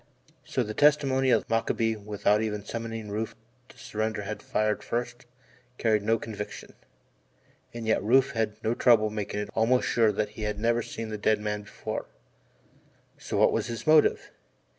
So 0.43 0.63
the 0.63 0.73
testimony 0.73 1.29
of 1.29 1.45
the 1.45 1.53
latter 1.53 1.73
that 1.75 1.75
Mockaby 1.77 1.95
without 1.97 2.41
even 2.41 2.65
summoning 2.65 3.09
Rufe 3.11 3.35
to 3.69 3.77
surrender 3.77 4.23
had 4.23 4.41
fired 4.41 4.81
first, 4.81 5.27
carried 5.77 6.01
no 6.01 6.17
conviction. 6.17 6.73
And 7.71 7.85
yet 7.85 8.01
Rufe 8.01 8.31
had 8.31 8.55
no 8.63 8.73
trouble 8.73 9.11
making 9.11 9.41
it 9.41 9.49
almost 9.53 9.87
sure 9.87 10.11
that 10.11 10.29
he 10.29 10.41
had 10.41 10.57
never 10.57 10.81
seen 10.81 11.09
the 11.09 11.19
dead 11.19 11.39
man 11.39 11.61
before 11.61 12.07
so 13.19 13.37
what 13.37 13.51
was 13.51 13.67
his 13.67 13.85
motive? 13.85 14.31